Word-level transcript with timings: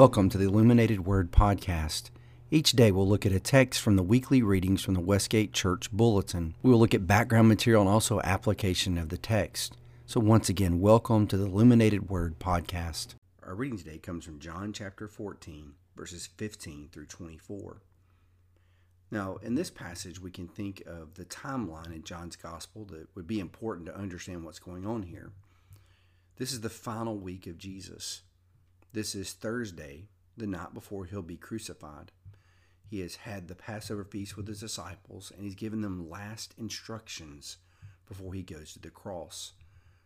Welcome 0.00 0.30
to 0.30 0.38
the 0.38 0.46
Illuminated 0.46 1.04
Word 1.04 1.30
Podcast. 1.30 2.08
Each 2.50 2.72
day 2.72 2.90
we'll 2.90 3.06
look 3.06 3.26
at 3.26 3.32
a 3.32 3.38
text 3.38 3.82
from 3.82 3.96
the 3.96 4.02
weekly 4.02 4.40
readings 4.40 4.82
from 4.82 4.94
the 4.94 5.00
Westgate 5.00 5.52
Church 5.52 5.92
Bulletin. 5.92 6.54
We 6.62 6.70
will 6.70 6.78
look 6.78 6.94
at 6.94 7.06
background 7.06 7.48
material 7.48 7.82
and 7.82 7.90
also 7.90 8.18
application 8.22 8.96
of 8.96 9.10
the 9.10 9.18
text. 9.18 9.76
So, 10.06 10.18
once 10.18 10.48
again, 10.48 10.80
welcome 10.80 11.26
to 11.26 11.36
the 11.36 11.44
Illuminated 11.44 12.08
Word 12.08 12.38
Podcast. 12.38 13.08
Our 13.46 13.54
reading 13.54 13.76
today 13.76 13.98
comes 13.98 14.24
from 14.24 14.38
John 14.38 14.72
chapter 14.72 15.06
14, 15.06 15.74
verses 15.94 16.30
15 16.34 16.88
through 16.90 17.04
24. 17.04 17.82
Now, 19.10 19.36
in 19.42 19.54
this 19.54 19.68
passage, 19.68 20.18
we 20.18 20.30
can 20.30 20.48
think 20.48 20.82
of 20.86 21.12
the 21.16 21.26
timeline 21.26 21.94
in 21.94 22.04
John's 22.04 22.36
Gospel 22.36 22.86
that 22.86 23.14
would 23.14 23.26
be 23.26 23.38
important 23.38 23.84
to 23.88 23.98
understand 23.98 24.44
what's 24.44 24.60
going 24.60 24.86
on 24.86 25.02
here. 25.02 25.32
This 26.38 26.52
is 26.52 26.62
the 26.62 26.70
final 26.70 27.18
week 27.18 27.46
of 27.46 27.58
Jesus. 27.58 28.22
This 28.92 29.14
is 29.14 29.32
Thursday, 29.32 30.08
the 30.36 30.48
night 30.48 30.74
before 30.74 31.04
he'll 31.04 31.22
be 31.22 31.36
crucified. 31.36 32.10
He 32.88 33.00
has 33.00 33.14
had 33.14 33.46
the 33.46 33.54
Passover 33.54 34.02
feast 34.02 34.36
with 34.36 34.48
his 34.48 34.58
disciples, 34.58 35.30
and 35.30 35.44
he's 35.44 35.54
given 35.54 35.80
them 35.80 36.10
last 36.10 36.54
instructions 36.58 37.58
before 38.08 38.34
he 38.34 38.42
goes 38.42 38.72
to 38.72 38.80
the 38.80 38.90
cross. 38.90 39.52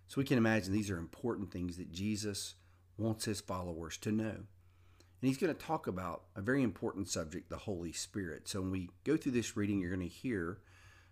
So 0.08 0.20
we 0.20 0.26
can 0.26 0.36
imagine 0.36 0.74
these 0.74 0.90
are 0.90 0.98
important 0.98 1.50
things 1.50 1.78
that 1.78 1.92
Jesus 1.92 2.56
wants 2.98 3.24
his 3.24 3.40
followers 3.40 3.96
to 3.98 4.12
know. 4.12 4.26
And 4.26 5.28
he's 5.30 5.38
going 5.38 5.54
to 5.54 5.58
talk 5.58 5.86
about 5.86 6.24
a 6.36 6.42
very 6.42 6.62
important 6.62 7.08
subject, 7.08 7.48
the 7.48 7.56
Holy 7.56 7.92
Spirit. 7.92 8.48
So 8.48 8.60
when 8.60 8.70
we 8.70 8.90
go 9.04 9.16
through 9.16 9.32
this 9.32 9.56
reading, 9.56 9.80
you're 9.80 9.96
going 9.96 10.06
to 10.06 10.14
hear 10.14 10.58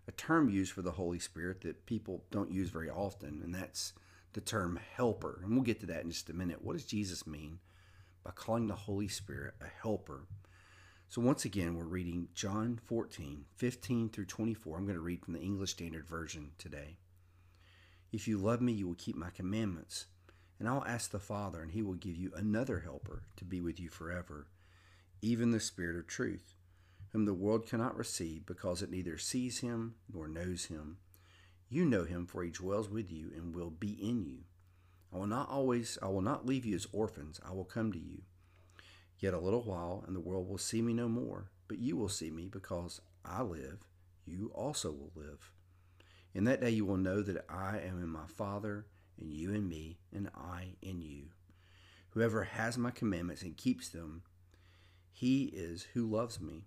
a 0.06 0.12
term 0.12 0.50
used 0.50 0.72
for 0.72 0.82
the 0.82 0.92
Holy 0.92 1.18
Spirit 1.18 1.62
that 1.62 1.86
people 1.86 2.24
don't 2.30 2.52
use 2.52 2.68
very 2.68 2.90
often, 2.90 3.40
and 3.42 3.54
that's 3.54 3.94
the 4.32 4.40
term 4.40 4.78
helper. 4.96 5.40
And 5.42 5.52
we'll 5.52 5.62
get 5.62 5.80
to 5.80 5.86
that 5.86 6.04
in 6.04 6.10
just 6.10 6.30
a 6.30 6.34
minute. 6.34 6.62
What 6.62 6.74
does 6.74 6.84
Jesus 6.84 7.26
mean 7.26 7.58
by 8.24 8.30
calling 8.30 8.66
the 8.66 8.74
Holy 8.74 9.08
Spirit 9.08 9.54
a 9.60 9.66
helper? 9.82 10.26
So, 11.08 11.20
once 11.20 11.44
again, 11.44 11.76
we're 11.76 11.84
reading 11.84 12.28
John 12.34 12.80
14, 12.86 13.44
15 13.54 14.08
through 14.08 14.24
24. 14.24 14.78
I'm 14.78 14.84
going 14.86 14.96
to 14.96 15.02
read 15.02 15.22
from 15.22 15.34
the 15.34 15.42
English 15.42 15.72
Standard 15.72 16.06
Version 16.06 16.52
today. 16.56 16.96
If 18.12 18.26
you 18.26 18.38
love 18.38 18.62
me, 18.62 18.72
you 18.72 18.86
will 18.86 18.94
keep 18.94 19.16
my 19.16 19.30
commandments. 19.30 20.06
And 20.58 20.68
I'll 20.68 20.84
ask 20.86 21.10
the 21.10 21.18
Father, 21.18 21.60
and 21.60 21.72
he 21.72 21.82
will 21.82 21.94
give 21.94 22.16
you 22.16 22.32
another 22.34 22.80
helper 22.80 23.24
to 23.36 23.44
be 23.44 23.60
with 23.60 23.78
you 23.78 23.90
forever, 23.90 24.46
even 25.20 25.50
the 25.50 25.60
Spirit 25.60 25.96
of 25.96 26.06
truth, 26.06 26.54
whom 27.10 27.24
the 27.26 27.34
world 27.34 27.66
cannot 27.66 27.96
receive 27.96 28.46
because 28.46 28.80
it 28.80 28.90
neither 28.90 29.18
sees 29.18 29.58
him 29.58 29.96
nor 30.10 30.28
knows 30.28 30.66
him. 30.66 30.98
You 31.72 31.86
know 31.86 32.04
him, 32.04 32.26
for 32.26 32.42
he 32.42 32.50
dwells 32.50 32.90
with 32.90 33.10
you 33.10 33.30
and 33.34 33.54
will 33.54 33.70
be 33.70 33.92
in 33.92 34.26
you. 34.26 34.40
I 35.10 35.16
will 35.16 35.26
not 35.26 35.48
always, 35.48 35.96
I 36.02 36.08
will 36.08 36.20
not 36.20 36.44
leave 36.44 36.66
you 36.66 36.74
as 36.74 36.86
orphans. 36.92 37.40
I 37.42 37.52
will 37.52 37.64
come 37.64 37.92
to 37.92 37.98
you. 37.98 38.24
Yet 39.18 39.32
a 39.32 39.38
little 39.38 39.62
while, 39.62 40.04
and 40.06 40.14
the 40.14 40.20
world 40.20 40.50
will 40.50 40.58
see 40.58 40.82
me 40.82 40.92
no 40.92 41.08
more. 41.08 41.48
But 41.68 41.78
you 41.78 41.96
will 41.96 42.10
see 42.10 42.30
me, 42.30 42.46
because 42.46 43.00
I 43.24 43.40
live. 43.40 43.86
You 44.26 44.52
also 44.54 44.90
will 44.90 45.12
live. 45.14 45.50
In 46.34 46.44
that 46.44 46.60
day 46.60 46.68
you 46.68 46.84
will 46.84 46.98
know 46.98 47.22
that 47.22 47.46
I 47.48 47.78
am 47.78 48.02
in 48.02 48.08
my 48.10 48.26
Father, 48.26 48.84
and 49.18 49.32
you 49.32 49.54
in 49.54 49.66
me, 49.66 49.96
and 50.14 50.28
I 50.36 50.74
in 50.82 51.00
you. 51.00 51.28
Whoever 52.10 52.44
has 52.44 52.76
my 52.76 52.90
commandments 52.90 53.40
and 53.40 53.56
keeps 53.56 53.88
them, 53.88 54.24
he 55.10 55.44
is 55.44 55.86
who 55.94 56.06
loves 56.06 56.38
me. 56.38 56.66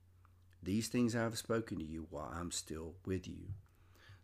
These 0.63 0.89
things 0.89 1.15
I 1.15 1.23
have 1.23 1.37
spoken 1.37 1.79
to 1.79 1.85
you 1.85 2.07
while 2.09 2.31
I'm 2.33 2.51
still 2.51 2.93
with 3.05 3.27
you. 3.27 3.47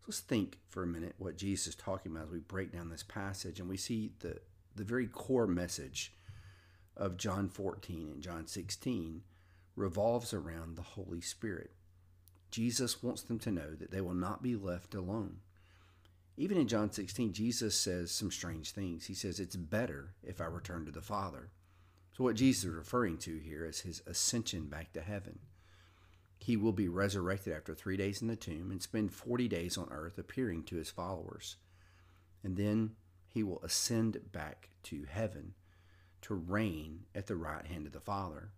So 0.01 0.05
let's 0.07 0.19
think 0.19 0.59
for 0.67 0.83
a 0.83 0.87
minute 0.87 1.15
what 1.17 1.37
Jesus 1.37 1.67
is 1.67 1.75
talking 1.75 2.11
about 2.11 2.25
as 2.25 2.31
we 2.31 2.39
break 2.39 2.71
down 2.71 2.89
this 2.89 3.03
passage 3.03 3.59
and 3.59 3.67
we 3.67 3.77
see 3.77 4.11
the, 4.19 4.39
the 4.75 4.83
very 4.83 5.07
core 5.07 5.47
message 5.47 6.13
of 6.95 7.17
John 7.17 7.49
14 7.49 8.09
and 8.13 8.21
John 8.21 8.47
16 8.47 9.21
revolves 9.75 10.33
around 10.33 10.75
the 10.75 10.81
Holy 10.81 11.21
Spirit. 11.21 11.71
Jesus 12.51 13.03
wants 13.03 13.21
them 13.21 13.39
to 13.39 13.51
know 13.51 13.75
that 13.75 13.91
they 13.91 14.01
will 14.01 14.13
not 14.13 14.41
be 14.41 14.55
left 14.55 14.95
alone. 14.95 15.37
Even 16.37 16.57
in 16.57 16.67
John 16.67 16.91
16, 16.91 17.33
Jesus 17.33 17.75
says 17.75 18.11
some 18.11 18.31
strange 18.31 18.71
things. 18.71 19.07
He 19.07 19.13
says, 19.15 19.39
It's 19.39 19.55
better 19.55 20.13
if 20.23 20.39
I 20.39 20.45
return 20.45 20.85
to 20.85 20.91
the 20.91 21.01
Father. 21.01 21.49
So, 22.15 22.23
what 22.23 22.35
Jesus 22.35 22.65
is 22.65 22.75
referring 22.75 23.17
to 23.19 23.37
here 23.37 23.65
is 23.65 23.81
his 23.81 24.03
ascension 24.05 24.67
back 24.67 24.93
to 24.93 25.01
heaven. 25.01 25.39
He 26.39 26.55
will 26.55 26.71
be 26.71 26.87
resurrected 26.87 27.53
after 27.53 27.73
three 27.73 27.97
days 27.97 28.21
in 28.21 28.27
the 28.27 28.35
tomb 28.35 28.71
and 28.71 28.81
spend 28.81 29.13
40 29.13 29.47
days 29.47 29.77
on 29.77 29.89
earth 29.91 30.17
appearing 30.17 30.63
to 30.63 30.75
his 30.75 30.89
followers. 30.89 31.57
And 32.43 32.55
then 32.55 32.91
he 33.27 33.43
will 33.43 33.61
ascend 33.63 34.31
back 34.31 34.69
to 34.83 35.05
heaven 35.09 35.53
to 36.21 36.33
reign 36.33 37.05
at 37.13 37.27
the 37.27 37.35
right 37.35 37.65
hand 37.65 37.85
of 37.85 37.93
the 37.93 37.99
Father. 37.99 38.51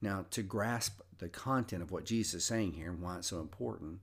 Now, 0.00 0.26
to 0.30 0.42
grasp 0.42 1.00
the 1.18 1.28
content 1.28 1.82
of 1.82 1.90
what 1.90 2.04
Jesus 2.04 2.34
is 2.34 2.44
saying 2.44 2.74
here 2.74 2.90
and 2.90 3.00
why 3.00 3.18
it's 3.18 3.28
so 3.28 3.40
important, 3.40 4.00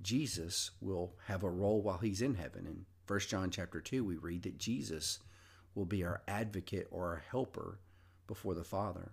Jesus 0.00 0.70
will 0.80 1.16
have 1.26 1.42
a 1.42 1.50
role 1.50 1.82
while 1.82 1.98
he's 1.98 2.22
in 2.22 2.36
heaven. 2.36 2.66
In 2.66 2.86
1 3.06 3.20
John 3.20 3.50
chapter 3.50 3.80
2, 3.80 4.04
we 4.04 4.16
read 4.16 4.42
that 4.44 4.58
Jesus 4.58 5.18
will 5.74 5.84
be 5.84 6.04
our 6.04 6.22
advocate 6.26 6.86
or 6.90 7.08
our 7.08 7.22
helper 7.30 7.80
before 8.26 8.54
the 8.54 8.64
Father. 8.64 9.12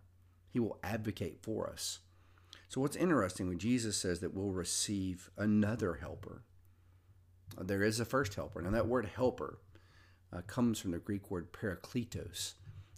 He 0.49 0.59
will 0.59 0.79
advocate 0.83 1.39
for 1.41 1.69
us. 1.69 1.99
So, 2.67 2.81
what's 2.81 2.95
interesting 2.95 3.47
when 3.47 3.59
Jesus 3.59 3.97
says 3.97 4.19
that 4.19 4.33
we'll 4.33 4.51
receive 4.51 5.29
another 5.37 5.95
helper, 5.95 6.43
there 7.59 7.83
is 7.83 7.99
a 7.99 8.05
first 8.05 8.35
helper. 8.35 8.61
Now, 8.61 8.71
that 8.71 8.87
word 8.87 9.05
helper 9.05 9.59
uh, 10.33 10.41
comes 10.41 10.79
from 10.79 10.91
the 10.91 10.99
Greek 10.99 11.31
word 11.31 11.51
parakletos, 11.51 12.53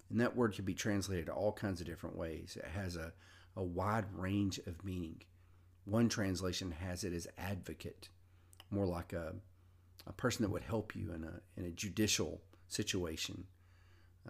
and 0.10 0.20
that 0.22 0.36
word 0.36 0.54
can 0.54 0.66
be 0.66 0.74
translated 0.74 1.30
all 1.30 1.52
kinds 1.52 1.82
of 1.82 1.88
different 1.88 2.16
ways. 2.16 2.58
It 2.60 2.70
has 2.76 2.96
a, 2.96 3.14
a 3.56 3.64
wide 3.64 4.06
range 4.14 4.60
of 4.66 4.84
meaning. 4.84 5.22
One 5.86 6.10
translation 6.10 6.72
has 6.72 7.04
it 7.04 7.14
as 7.14 7.28
advocate, 7.38 8.10
more 8.72 8.86
like 8.86 9.14
a, 9.14 9.36
a 10.06 10.14
person 10.14 10.44
that 10.44 10.52
would 10.52 10.64
help 10.64 10.96
you 10.96 11.14
in 11.14 11.24
a, 11.24 11.42
in 11.60 11.66
a 11.66 11.72
judicial 11.72 12.42
situation, 12.68 13.46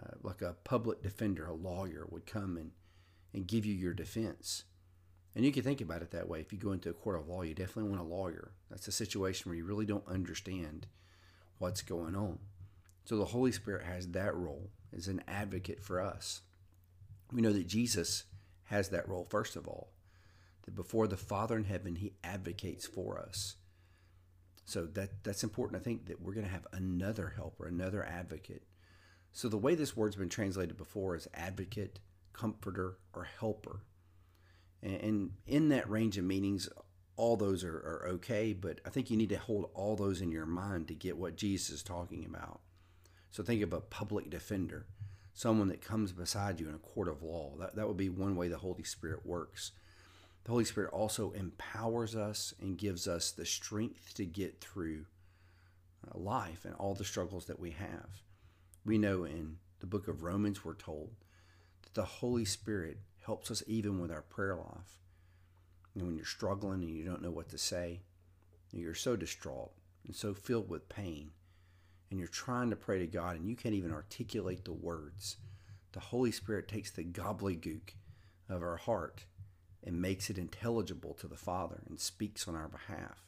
uh, 0.00 0.14
like 0.22 0.42
a 0.42 0.56
public 0.64 1.02
defender, 1.02 1.46
a 1.46 1.54
lawyer 1.54 2.06
would 2.10 2.26
come 2.26 2.56
and, 2.56 2.72
and 3.32 3.46
give 3.46 3.64
you 3.64 3.74
your 3.74 3.94
defense. 3.94 4.64
And 5.38 5.46
you 5.46 5.52
can 5.52 5.62
think 5.62 5.80
about 5.80 6.02
it 6.02 6.10
that 6.10 6.28
way. 6.28 6.40
If 6.40 6.52
you 6.52 6.58
go 6.58 6.72
into 6.72 6.90
a 6.90 6.92
court 6.92 7.14
of 7.14 7.28
law, 7.28 7.42
you 7.42 7.54
definitely 7.54 7.92
want 7.92 8.00
a 8.00 8.12
lawyer. 8.12 8.50
That's 8.68 8.88
a 8.88 8.92
situation 8.92 9.48
where 9.48 9.56
you 9.56 9.64
really 9.64 9.86
don't 9.86 10.08
understand 10.08 10.88
what's 11.58 11.80
going 11.80 12.16
on. 12.16 12.40
So 13.04 13.16
the 13.16 13.26
Holy 13.26 13.52
Spirit 13.52 13.86
has 13.86 14.08
that 14.08 14.34
role 14.34 14.72
as 14.92 15.06
an 15.06 15.22
advocate 15.28 15.80
for 15.80 16.00
us. 16.00 16.40
We 17.32 17.40
know 17.40 17.52
that 17.52 17.68
Jesus 17.68 18.24
has 18.64 18.88
that 18.88 19.08
role, 19.08 19.28
first 19.30 19.54
of 19.54 19.68
all, 19.68 19.92
that 20.64 20.74
before 20.74 21.06
the 21.06 21.16
Father 21.16 21.56
in 21.56 21.66
heaven, 21.66 21.94
he 21.94 22.14
advocates 22.24 22.88
for 22.88 23.16
us. 23.16 23.54
So 24.64 24.86
that, 24.86 25.22
that's 25.22 25.44
important. 25.44 25.80
I 25.80 25.84
think 25.84 26.06
that 26.06 26.20
we're 26.20 26.34
going 26.34 26.46
to 26.46 26.52
have 26.52 26.66
another 26.72 27.34
helper, 27.36 27.68
another 27.68 28.04
advocate. 28.04 28.64
So 29.30 29.48
the 29.48 29.56
way 29.56 29.76
this 29.76 29.96
word's 29.96 30.16
been 30.16 30.30
translated 30.30 30.76
before 30.76 31.14
is 31.14 31.28
advocate, 31.32 32.00
comforter, 32.32 32.98
or 33.14 33.28
helper. 33.38 33.84
And 34.82 35.32
in 35.46 35.68
that 35.70 35.90
range 35.90 36.18
of 36.18 36.24
meanings, 36.24 36.68
all 37.16 37.36
those 37.36 37.64
are, 37.64 37.76
are 37.76 38.06
okay, 38.12 38.52
but 38.52 38.80
I 38.86 38.90
think 38.90 39.10
you 39.10 39.16
need 39.16 39.30
to 39.30 39.38
hold 39.38 39.70
all 39.74 39.96
those 39.96 40.20
in 40.20 40.30
your 40.30 40.46
mind 40.46 40.86
to 40.88 40.94
get 40.94 41.18
what 41.18 41.36
Jesus 41.36 41.70
is 41.70 41.82
talking 41.82 42.24
about. 42.24 42.60
So 43.30 43.42
think 43.42 43.60
of 43.62 43.72
a 43.72 43.80
public 43.80 44.30
defender, 44.30 44.86
someone 45.34 45.68
that 45.68 45.80
comes 45.80 46.12
beside 46.12 46.60
you 46.60 46.68
in 46.68 46.74
a 46.74 46.78
court 46.78 47.08
of 47.08 47.22
law. 47.22 47.54
That, 47.58 47.74
that 47.74 47.88
would 47.88 47.96
be 47.96 48.08
one 48.08 48.36
way 48.36 48.46
the 48.46 48.58
Holy 48.58 48.84
Spirit 48.84 49.26
works. 49.26 49.72
The 50.44 50.52
Holy 50.52 50.64
Spirit 50.64 50.92
also 50.92 51.32
empowers 51.32 52.14
us 52.14 52.54
and 52.60 52.78
gives 52.78 53.06
us 53.06 53.32
the 53.32 53.44
strength 53.44 54.14
to 54.14 54.24
get 54.24 54.60
through 54.60 55.04
uh, 56.06 56.18
life 56.18 56.64
and 56.64 56.74
all 56.76 56.94
the 56.94 57.04
struggles 57.04 57.46
that 57.46 57.58
we 57.58 57.72
have. 57.72 58.22
We 58.84 58.96
know 58.96 59.24
in 59.24 59.56
the 59.80 59.86
book 59.86 60.08
of 60.08 60.22
Romans, 60.22 60.64
we're 60.64 60.74
told 60.74 61.10
that 61.82 61.94
the 61.94 62.04
Holy 62.04 62.44
Spirit 62.44 62.98
helps 63.28 63.50
us 63.50 63.62
even 63.66 64.00
with 64.00 64.10
our 64.10 64.22
prayer 64.22 64.56
life. 64.56 65.02
And 65.94 66.06
when 66.06 66.16
you're 66.16 66.24
struggling 66.24 66.82
and 66.82 66.90
you 66.90 67.04
don't 67.04 67.20
know 67.20 67.30
what 67.30 67.50
to 67.50 67.58
say, 67.58 68.00
you're 68.72 68.94
so 68.94 69.16
distraught 69.16 69.70
and 70.06 70.16
so 70.16 70.32
filled 70.32 70.70
with 70.70 70.88
pain, 70.88 71.32
and 72.10 72.18
you're 72.18 72.26
trying 72.26 72.70
to 72.70 72.76
pray 72.76 72.98
to 72.98 73.06
God 73.06 73.36
and 73.36 73.46
you 73.46 73.54
can't 73.54 73.74
even 73.74 73.92
articulate 73.92 74.64
the 74.64 74.72
words, 74.72 75.36
the 75.92 76.00
Holy 76.00 76.32
Spirit 76.32 76.68
takes 76.68 76.90
the 76.90 77.04
gobbledygook 77.04 77.90
of 78.48 78.62
our 78.62 78.78
heart 78.78 79.26
and 79.84 80.00
makes 80.00 80.30
it 80.30 80.38
intelligible 80.38 81.12
to 81.12 81.28
the 81.28 81.36
Father 81.36 81.82
and 81.86 82.00
speaks 82.00 82.48
on 82.48 82.56
our 82.56 82.68
behalf. 82.68 83.26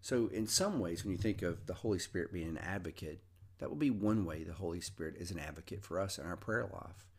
So, 0.00 0.28
in 0.28 0.46
some 0.46 0.78
ways, 0.78 1.02
when 1.02 1.10
you 1.10 1.18
think 1.18 1.42
of 1.42 1.66
the 1.66 1.74
Holy 1.74 1.98
Spirit 1.98 2.32
being 2.32 2.50
an 2.50 2.58
advocate, 2.58 3.20
that 3.58 3.68
will 3.68 3.76
be 3.76 3.90
one 3.90 4.24
way 4.24 4.44
the 4.44 4.52
Holy 4.52 4.80
Spirit 4.80 5.16
is 5.18 5.32
an 5.32 5.40
advocate 5.40 5.82
for 5.82 5.98
us 5.98 6.18
in 6.18 6.24
our 6.24 6.36
prayer 6.36 6.70
life. 6.72 7.11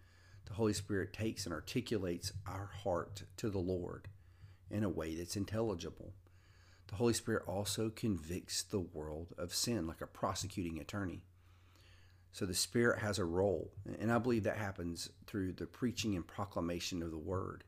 The 0.54 0.58
Holy 0.58 0.74
Spirit 0.74 1.14
takes 1.14 1.48
and 1.48 1.54
articulates 1.54 2.32
our 2.46 2.70
heart 2.84 3.24
to 3.38 3.50
the 3.50 3.58
Lord 3.58 4.08
in 4.70 4.84
a 4.84 4.90
way 4.90 5.16
that's 5.16 5.36
intelligible. 5.36 6.14
The 6.90 6.98
Holy 6.98 7.14
Spirit 7.14 7.42
also 7.48 7.90
convicts 7.90 8.62
the 8.62 8.80
world 8.80 9.34
of 9.36 9.56
sin 9.56 9.88
like 9.88 10.00
a 10.00 10.06
prosecuting 10.06 10.80
attorney. 10.80 11.24
So 12.32 12.46
the 12.46 12.54
Spirit 12.54 13.00
has 13.00 13.18
a 13.18 13.26
role, 13.26 13.72
and 14.00 14.12
I 14.12 14.20
believe 14.20 14.44
that 14.44 14.58
happens 14.58 15.10
through 15.26 15.54
the 15.54 15.66
preaching 15.66 16.16
and 16.16 16.28
proclamation 16.28 17.02
of 17.02 17.10
the 17.10 17.18
Word. 17.18 17.64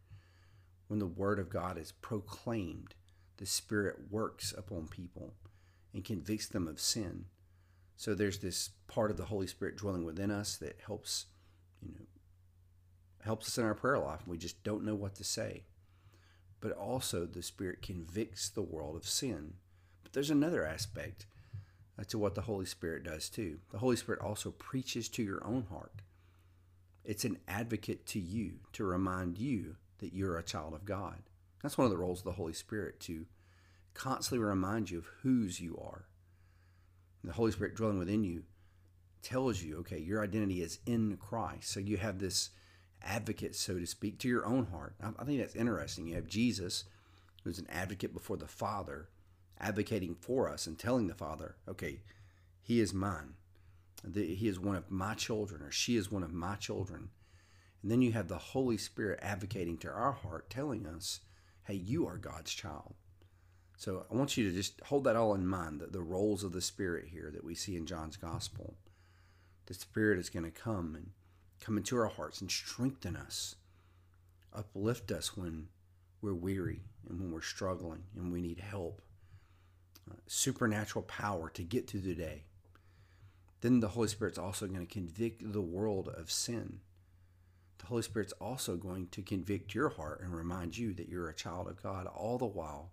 When 0.88 1.00
the 1.00 1.08
Word 1.08 1.40
of 1.40 1.50
God 1.50 1.80
is 1.80 1.92
proclaimed, 1.92 2.94
the 3.38 3.48
Spirit 3.48 4.12
works 4.12 4.54
upon 4.56 4.90
people 4.90 5.34
and 5.92 6.06
convicts 6.06 6.46
them 6.46 6.68
of 6.68 6.80
sin. 6.80 7.26
So 7.96 8.14
there's 8.14 8.38
this 8.38 8.70
part 8.88 9.10
of 9.10 9.18
the 9.18 9.26
Holy 9.26 9.48
Spirit 9.48 9.76
dwelling 9.76 10.06
within 10.06 10.30
us 10.30 10.56
that 10.58 10.82
helps, 10.86 11.26
helps 13.26 13.48
us 13.48 13.58
in 13.58 13.66
our 13.66 13.74
prayer 13.74 14.00
life. 14.00 14.22
We 14.26 14.38
just 14.38 14.64
don't 14.64 14.86
know 14.86 14.96
what 14.96 15.16
to 15.16 15.24
say. 15.24 15.64
But 16.62 16.72
also 16.72 17.26
the 17.26 17.44
Spirit 17.44 17.82
convicts 17.82 18.50
the 18.50 18.62
world 18.62 18.96
of 18.96 19.08
sin. 19.08 19.56
But 20.04 20.14
there's 20.14 20.30
another 20.30 20.66
aspect 20.66 21.26
uh, 22.00 22.04
to 22.06 22.18
what 22.18 22.36
the 22.36 22.42
Holy 22.42 22.66
Spirit 22.66 23.04
does 23.04 23.30
too. 23.30 23.60
The 23.72 23.80
Holy 23.80 23.96
Spirit 23.96 24.22
also 24.22 24.52
preaches 24.52 25.10
to 25.10 25.24
your 25.24 25.46
own 25.46 25.66
heart. 25.70 26.02
It's 27.04 27.26
an 27.26 27.38
advocate 27.48 28.06
to 28.08 28.20
you 28.20 28.54
to 28.74 28.84
remind 28.84 29.38
you 29.38 29.76
that 30.00 30.14
you're 30.14 30.38
a 30.38 30.44
child 30.44 30.74
of 30.74 30.86
God. 30.86 31.22
That's 31.62 31.78
one 31.78 31.86
of 31.86 31.92
the 31.92 31.98
roles 31.98 32.20
of 32.20 32.26
the 32.26 32.32
Holy 32.34 32.54
Spirit 32.54 33.00
to 33.02 33.26
constantly 33.94 34.46
remind 34.46 34.90
you 34.90 35.00
of 35.00 35.10
whose 35.22 35.60
you 35.60 35.80
are. 35.82 36.06
And 37.22 37.30
the 37.30 37.36
Holy 37.36 37.52
Spirit 37.52 37.76
dwelling 37.76 38.00
within 38.00 38.24
you 38.24 38.44
tells 39.22 39.64
you, 39.64 39.78
okay, 39.80 39.98
your 39.98 40.24
identity 40.24 40.62
is 40.62 40.80
in 40.86 41.18
Christ. 41.18 41.72
So 41.72 41.80
you 41.80 41.98
have 41.98 42.20
this 42.20 42.52
advocate, 43.02 43.56
so 43.56 43.78
to 43.78 43.86
speak, 43.86 44.20
to 44.20 44.28
your 44.28 44.46
own 44.46 44.68
heart. 44.68 44.96
I 45.02 45.24
think 45.24 45.40
that's 45.40 45.56
interesting. 45.56 46.08
You 46.08 46.16
have 46.16 46.28
Jesus, 46.28 46.86
who's 47.44 47.60
an 47.60 47.68
advocate 47.70 48.14
before 48.14 48.38
the 48.38 48.48
Father, 48.48 49.10
advocating 49.60 50.16
for 50.16 50.50
us 50.50 50.68
and 50.68 50.78
telling 50.78 51.08
the 51.08 51.14
Father, 51.14 51.56
okay, 51.68 52.02
he 52.62 52.80
is 52.80 52.94
mine. 52.94 53.36
He 54.14 54.48
is 54.48 54.60
one 54.60 54.76
of 54.76 54.92
my 54.92 55.14
children, 55.14 55.62
or 55.62 55.72
she 55.72 55.96
is 55.96 56.12
one 56.12 56.24
of 56.24 56.34
my 56.34 56.56
children. 56.56 57.10
And 57.82 57.92
then 57.92 58.02
you 58.02 58.12
have 58.14 58.28
the 58.28 58.38
Holy 58.38 58.78
Spirit 58.78 59.20
advocating 59.22 59.78
to 59.80 59.90
our 59.90 60.12
heart, 60.12 60.50
telling 60.50 60.86
us, 60.86 61.22
hey, 61.64 61.76
you 61.76 62.08
are 62.08 62.18
God's 62.18 62.54
child. 62.54 62.96
So 63.78 64.06
I 64.12 64.16
want 64.16 64.38
you 64.38 64.50
to 64.50 64.56
just 64.56 64.80
hold 64.82 65.04
that 65.04 65.16
all 65.16 65.36
in 65.36 65.46
mind 65.46 65.82
the, 65.82 65.88
the 65.88 66.02
roles 66.02 66.44
of 66.44 66.54
the 66.54 66.62
Spirit 66.62 67.10
here 67.12 67.30
that 67.34 67.44
we 67.44 67.56
see 67.56 67.76
in 67.76 67.86
John's 67.86 68.18
Gospel. 68.18 68.76
The 69.66 69.74
Spirit 69.74 70.20
is 70.20 70.30
going 70.30 70.46
to 70.46 70.52
come 70.52 70.96
and 70.96 71.10
come 71.60 71.78
into 71.78 71.98
our 71.98 72.08
hearts 72.08 72.42
and 72.42 72.52
strengthen 72.52 73.16
us, 73.16 73.56
uplift 74.54 75.12
us 75.12 75.36
when 75.36 75.68
we're 76.22 76.34
weary 76.34 76.82
and 77.08 77.20
when 77.20 77.32
we're 77.32 77.42
struggling 77.42 78.04
and 78.16 78.32
we 78.32 78.42
need 78.42 78.60
help 78.60 79.02
uh, 80.10 80.16
supernatural 80.28 81.04
power 81.04 81.50
to 81.50 81.64
get 81.64 81.90
through 81.90 82.02
the 82.02 82.16
day. 82.16 82.44
Then 83.62 83.80
the 83.80 83.90
Holy 83.90 84.08
Spirit's 84.08 84.38
also 84.38 84.68
going 84.68 84.86
to 84.86 84.94
convict 84.94 85.52
the 85.52 85.62
world 85.62 86.08
of 86.10 86.30
sin. 86.30 86.82
The 87.80 87.88
Holy 87.88 88.04
Spirit's 88.04 88.34
also 88.34 88.76
going 88.76 89.08
to 89.08 89.22
convict 89.22 89.74
your 89.74 89.90
heart 89.90 90.22
and 90.22 90.36
remind 90.36 90.78
you 90.78 90.94
that 90.94 91.10
you're 91.10 91.30
a 91.30 91.36
child 91.36 91.68
of 91.68 91.82
God 91.82 92.08
all 92.08 92.38
the 92.38 92.46
while 92.46 92.92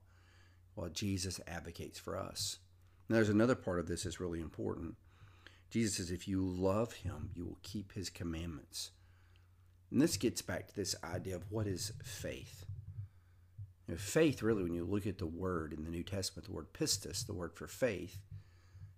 while 0.74 0.88
Jesus 0.88 1.40
advocates 1.46 1.98
for 1.98 2.16
us. 2.16 2.58
Now, 3.08 3.16
there's 3.16 3.28
another 3.28 3.54
part 3.54 3.78
of 3.78 3.86
this 3.86 4.04
that's 4.04 4.20
really 4.20 4.40
important. 4.40 4.96
Jesus 5.72 5.96
says, 5.96 6.10
if 6.10 6.28
you 6.28 6.42
love 6.42 6.92
him, 6.92 7.30
you 7.34 7.46
will 7.46 7.58
keep 7.62 7.92
his 7.92 8.10
commandments. 8.10 8.90
And 9.90 10.02
this 10.02 10.18
gets 10.18 10.42
back 10.42 10.68
to 10.68 10.76
this 10.76 10.94
idea 11.02 11.34
of 11.34 11.50
what 11.50 11.66
is 11.66 11.92
faith. 12.04 12.66
You 13.88 13.94
know, 13.94 13.98
faith, 13.98 14.42
really, 14.42 14.62
when 14.62 14.74
you 14.74 14.84
look 14.84 15.06
at 15.06 15.16
the 15.16 15.26
word 15.26 15.72
in 15.72 15.84
the 15.84 15.90
New 15.90 16.02
Testament, 16.02 16.44
the 16.44 16.52
word 16.52 16.74
pistis, 16.74 17.26
the 17.26 17.32
word 17.32 17.54
for 17.54 17.66
faith, 17.66 18.18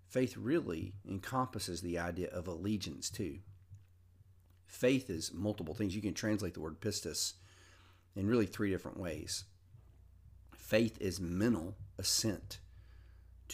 faith 0.09 0.37
really 0.37 0.95
encompasses 1.09 1.81
the 1.81 1.97
idea 1.97 2.29
of 2.31 2.49
allegiance 2.49 3.09
too. 3.09 3.39
Faith 4.67 5.09
is 5.09 5.33
multiple 5.33 5.75
things. 5.75 5.95
You 5.95 6.03
can 6.03 6.13
translate 6.13 6.55
the 6.55 6.61
word 6.61 6.81
pistis 6.81 7.35
in 8.17 8.27
really 8.27 8.47
three 8.47 8.71
different 8.71 8.99
ways. 8.99 9.45
Faith 10.53 10.99
is 11.01 11.21
mental 11.21 11.77
assent 11.99 12.59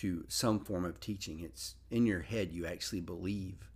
to 0.01 0.25
some 0.29 0.61
form 0.61 0.87
of 0.87 0.99
teaching. 0.99 1.41
It's 1.41 1.75
in 1.91 2.07
your 2.07 2.23
head, 2.23 2.53
you 2.53 2.65
actually 2.65 3.03
believe 3.03 3.69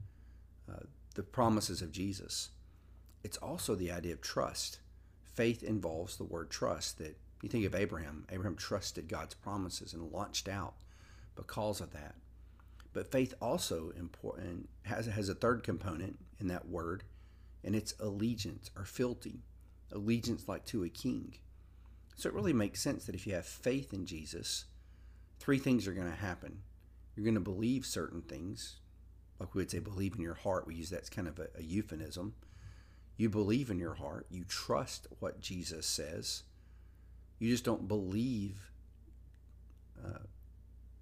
uh, 0.71 0.85
the 1.15 1.23
promises 1.23 1.83
of 1.83 1.93
Jesus. 1.93 2.49
It's 3.23 3.37
also 3.37 3.75
the 3.75 3.93
idea 3.93 4.15
of 4.15 4.23
trust. 4.23 4.79
Faith 5.23 5.63
involves 5.63 6.17
the 6.17 6.25
word 6.25 6.49
trust, 6.49 6.97
that 6.97 7.19
you 7.43 7.51
think 7.51 7.67
of 7.67 7.75
Abraham. 7.75 8.25
Abraham 8.33 8.57
trusted 8.57 9.07
God's 9.07 9.35
promises 9.35 9.93
and 9.93 10.13
launched 10.13 10.49
out 10.49 10.77
because 11.37 11.83
of 11.83 11.93
that. 11.93 12.15
But 12.95 13.13
faith 13.13 13.35
also 13.43 13.93
important 13.99 14.71
has 14.85 15.05
has 15.07 15.29
a 15.29 15.35
third 15.35 15.63
component 15.63 16.19
in 16.41 16.49
that 16.49 16.69
word, 16.69 17.03
and 17.63 17.75
it's 17.77 17.93
allegiance 18.01 18.71
or 18.79 18.87
fealty, 18.87 19.43
allegiance 19.93 20.49
like 20.49 20.65
to 20.67 20.85
a 20.85 20.89
king. 20.89 21.35
So 22.17 22.31
it 22.31 22.35
really 22.35 22.55
makes 22.55 22.81
sense 22.81 23.05
that 23.05 23.15
if 23.15 23.27
you 23.27 23.35
have 23.35 23.45
faith 23.45 23.93
in 23.93 24.07
Jesus, 24.07 24.65
three 25.39 25.59
things 25.59 25.87
are 25.87 25.93
going 25.95 26.11
to 26.11 26.17
happen. 26.17 26.63
You're 27.15 27.25
going 27.25 27.35
to 27.35 27.41
believe 27.41 27.87
certain 27.87 28.23
things, 28.23 28.81
like 29.39 29.55
we 29.55 29.61
would 29.61 29.71
say, 29.71 29.79
believe 29.79 30.15
in 30.15 30.21
your 30.21 30.35
heart. 30.35 30.67
We 30.67 30.75
use 30.75 30.91
that 30.91 31.03
as 31.03 31.11
kind 31.11 31.29
of 31.29 31.39
a, 31.39 31.49
a 31.59 31.63
euphemism. 31.63 32.35
You 33.17 33.29
believe 33.29 33.71
in 33.71 33.79
your 33.79 33.95
heart. 33.95 34.27
You 34.31 34.45
trust 34.45 35.07
what 35.21 35.41
Jesus 35.41 35.87
says 35.87 36.43
you 37.39 37.51
just 37.51 37.65
don't 37.65 37.89
believe 37.89 38.71
uh, 40.03 40.21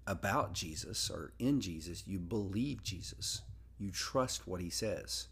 about 0.07 0.53
Jesus 0.53 1.09
or 1.09 1.33
in 1.39 1.61
Jesus. 1.61 2.03
You 2.07 2.19
believe 2.19 2.83
Jesus. 2.83 3.41
You 3.77 3.91
trust 3.91 4.47
what 4.47 4.61
he 4.61 4.69
says. 4.69 5.27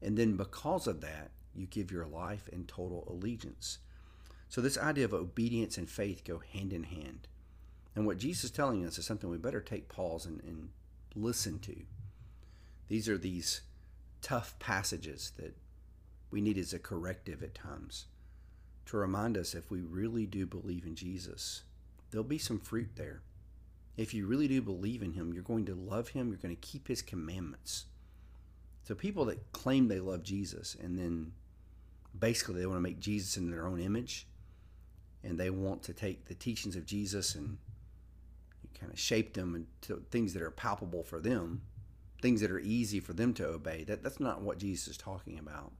And 0.00 0.16
then 0.16 0.36
because 0.36 0.86
of 0.86 1.00
that, 1.00 1.30
you 1.54 1.66
give 1.66 1.90
your 1.90 2.06
life 2.06 2.48
in 2.48 2.64
total 2.64 3.06
allegiance. 3.08 3.78
So, 4.48 4.60
this 4.60 4.78
idea 4.78 5.06
of 5.06 5.14
obedience 5.14 5.76
and 5.76 5.88
faith 5.88 6.22
go 6.24 6.38
hand 6.52 6.72
in 6.72 6.84
hand. 6.84 7.26
And 7.96 8.06
what 8.06 8.18
Jesus 8.18 8.44
is 8.44 8.50
telling 8.50 8.84
us 8.84 8.98
is 8.98 9.06
something 9.06 9.30
we 9.30 9.38
better 9.38 9.60
take 9.60 9.88
pause 9.88 10.26
and, 10.26 10.42
and 10.44 10.68
listen 11.14 11.58
to. 11.60 11.74
These 12.88 13.08
are 13.08 13.18
these 13.18 13.62
tough 14.20 14.56
passages 14.58 15.32
that 15.38 15.56
we 16.30 16.42
need 16.42 16.58
as 16.58 16.74
a 16.74 16.78
corrective 16.78 17.42
at 17.42 17.54
times 17.54 18.04
to 18.84 18.98
remind 18.98 19.36
us 19.36 19.54
if 19.54 19.70
we 19.70 19.80
really 19.80 20.26
do 20.26 20.46
believe 20.46 20.84
in 20.84 20.94
Jesus, 20.94 21.62
there'll 22.10 22.22
be 22.22 22.38
some 22.38 22.58
fruit 22.58 22.90
there. 22.96 23.22
If 23.96 24.12
you 24.12 24.26
really 24.26 24.46
do 24.46 24.60
believe 24.60 25.02
in 25.02 25.12
Him, 25.12 25.32
you're 25.32 25.42
going 25.42 25.64
to 25.66 25.74
love 25.74 26.08
Him, 26.08 26.28
you're 26.28 26.36
going 26.36 26.54
to 26.54 26.60
keep 26.60 26.88
His 26.88 27.02
commandments. 27.02 27.86
So, 28.84 28.94
people 28.94 29.24
that 29.24 29.52
claim 29.52 29.88
they 29.88 29.98
love 29.98 30.22
Jesus 30.22 30.76
and 30.80 30.98
then 30.98 31.32
basically 32.16 32.60
they 32.60 32.66
want 32.66 32.76
to 32.76 32.82
make 32.82 33.00
Jesus 33.00 33.36
in 33.36 33.50
their 33.50 33.66
own 33.66 33.80
image 33.80 34.28
and 35.24 35.38
they 35.38 35.50
want 35.50 35.82
to 35.84 35.92
take 35.92 36.26
the 36.26 36.34
teachings 36.34 36.76
of 36.76 36.86
Jesus 36.86 37.34
and 37.34 37.58
kind 38.78 38.92
of 38.92 38.98
shape 38.98 39.34
them 39.34 39.54
into 39.54 40.02
things 40.10 40.34
that 40.34 40.42
are 40.42 40.50
palpable 40.50 41.02
for 41.02 41.20
them, 41.20 41.62
things 42.20 42.40
that 42.40 42.50
are 42.50 42.58
easy 42.58 43.00
for 43.00 43.12
them 43.12 43.34
to 43.34 43.46
obey. 43.46 43.84
That, 43.84 44.02
that's 44.02 44.20
not 44.20 44.42
what 44.42 44.58
Jesus 44.58 44.88
is 44.88 44.96
talking 44.96 45.38
about. 45.38 45.72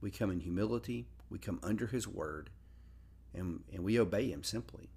We 0.00 0.10
come 0.10 0.30
in 0.30 0.40
humility, 0.40 1.06
we 1.30 1.38
come 1.38 1.60
under 1.62 1.86
his 1.86 2.06
word 2.06 2.50
and, 3.34 3.60
and 3.72 3.82
we 3.82 3.98
obey 3.98 4.30
him 4.30 4.44
simply. 4.44 4.90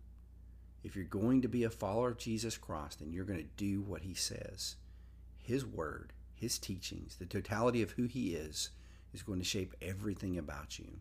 If 0.83 0.95
you're 0.95 1.05
going 1.05 1.41
to 1.41 1.47
be 1.47 1.63
a 1.63 1.69
follower 1.69 2.09
of 2.09 2.17
Jesus 2.17 2.57
Christ, 2.57 2.99
then 2.99 3.11
you're 3.11 3.25
going 3.25 3.39
to 3.39 3.49
do 3.57 3.81
what 3.81 4.03
he 4.03 4.13
says. 4.13 4.75
His 5.39 5.65
word, 5.65 6.13
his 6.33 6.59
teachings, 6.59 7.15
the 7.15 7.25
totality 7.25 7.81
of 7.81 7.91
who 7.91 8.05
he 8.05 8.35
is, 8.35 8.69
is 9.13 9.23
going 9.23 9.39
to 9.39 9.45
shape 9.45 9.73
everything 9.81 10.37
about 10.37 10.77
you. 10.77 10.99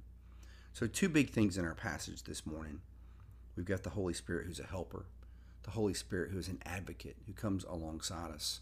So, 0.72 0.86
two 0.86 1.08
big 1.08 1.30
things 1.30 1.58
in 1.58 1.64
our 1.64 1.74
passage 1.74 2.24
this 2.24 2.46
morning. 2.46 2.80
We've 3.54 3.66
got 3.66 3.82
the 3.82 3.90
Holy 3.90 4.12
Spirit 4.12 4.46
who's 4.46 4.60
a 4.60 4.66
helper, 4.66 5.06
the 5.66 5.72
Holy 5.72 5.94
Spirit 5.94 6.30
who 6.30 6.38
is 6.38 6.48
an 6.48 6.62
advocate 6.64 7.16
who 7.26 7.32
comes 7.32 7.64
alongside 7.64 8.30
us. 8.30 8.60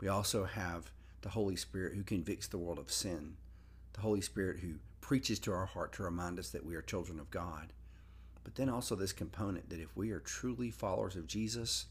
We 0.00 0.08
also 0.08 0.44
have 0.44 0.92
the 1.22 1.30
Holy 1.30 1.56
Spirit 1.56 1.94
who 1.94 2.04
convicts 2.04 2.46
the 2.46 2.58
world 2.58 2.78
of 2.78 2.92
sin, 2.92 3.36
the 3.92 4.00
Holy 4.00 4.20
Spirit 4.20 4.60
who 4.60 4.74
preaches 5.00 5.40
to 5.40 5.52
our 5.52 5.66
heart 5.66 5.92
to 5.94 6.04
remind 6.04 6.38
us 6.38 6.50
that 6.50 6.64
we 6.64 6.76
are 6.76 6.82
children 6.82 7.18
of 7.18 7.30
God. 7.30 7.72
But 8.44 8.54
then 8.54 8.68
also 8.68 8.94
this 8.94 9.12
component 9.12 9.68
that 9.70 9.80
if 9.80 9.96
we 9.96 10.12
are 10.12 10.20
truly 10.20 10.70
followers 10.70 11.16
of 11.16 11.26
Jesus, 11.26 11.86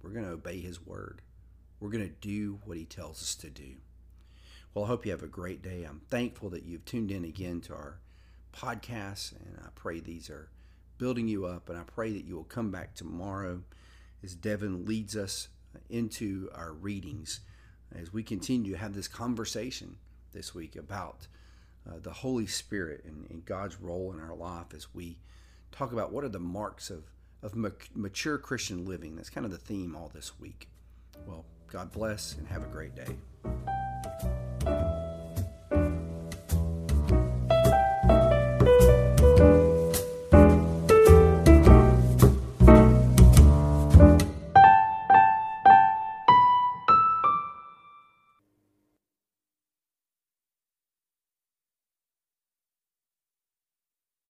we're 0.00 0.10
going 0.10 0.24
to 0.24 0.30
obey 0.30 0.60
his 0.60 0.86
word. 0.86 1.20
We're 1.80 1.90
going 1.90 2.08
to 2.08 2.14
do 2.20 2.60
what 2.64 2.78
he 2.78 2.84
tells 2.84 3.20
us 3.20 3.34
to 3.36 3.50
do. 3.50 3.76
Well, 4.72 4.84
I 4.84 4.88
hope 4.88 5.04
you 5.04 5.10
have 5.10 5.24
a 5.24 5.28
great 5.28 5.62
day. 5.62 5.82
I'm 5.82 6.02
thankful 6.08 6.50
that 6.50 6.64
you've 6.64 6.84
tuned 6.84 7.10
in 7.10 7.24
again 7.24 7.60
to 7.62 7.74
our 7.74 7.98
podcasts, 8.54 9.32
and 9.32 9.58
I 9.60 9.68
pray 9.74 9.98
these 9.98 10.30
are 10.30 10.48
building 10.98 11.28
you 11.28 11.46
up, 11.46 11.68
and 11.68 11.78
I 11.78 11.82
pray 11.82 12.12
that 12.12 12.24
you 12.24 12.36
will 12.36 12.44
come 12.44 12.70
back 12.70 12.94
tomorrow 12.94 13.62
as 14.22 14.34
Devin 14.34 14.84
leads 14.84 15.16
us 15.16 15.48
into 15.88 16.50
our 16.54 16.72
readings 16.72 17.40
as 17.94 18.12
we 18.12 18.22
continue 18.22 18.72
to 18.72 18.78
have 18.78 18.94
this 18.94 19.08
conversation 19.08 19.96
this 20.32 20.54
week 20.54 20.76
about 20.76 21.26
uh, 21.88 21.94
the 22.02 22.12
Holy 22.12 22.46
Spirit 22.46 23.04
and, 23.06 23.26
and, 23.30 23.44
God's 23.44 23.80
role 23.80 24.12
in 24.12 24.20
our 24.20 24.34
life 24.34 24.74
as 24.74 24.92
we 24.94 25.18
talk 25.72 25.92
about 25.92 26.12
what 26.12 26.24
are 26.24 26.28
the 26.28 26.38
marks 26.38 26.90
of, 26.90 27.04
of 27.42 27.54
mature 27.94 28.36
Christian 28.36 28.84
living. 28.84 29.16
That's 29.16 29.30
kind 29.30 29.46
of 29.46 29.52
the 29.52 29.58
theme 29.58 29.96
all 29.96 30.10
this 30.12 30.38
week. 30.38 30.68
Well, 31.26 31.46
God 31.70 31.90
bless 31.92 32.36
and 32.36 32.46
have 32.48 32.62
a 32.62 32.66
great 32.66 32.94
day. 32.94 33.16